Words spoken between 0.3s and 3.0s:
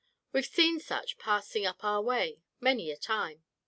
We've seen such pass up our way many a